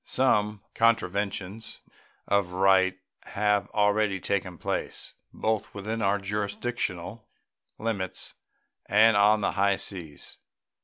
[0.03, 1.79] Some contraventions
[2.27, 7.29] of right have already taken place, both within our jurisdictional
[7.77, 8.33] limits
[8.87, 10.37] and on the high seas.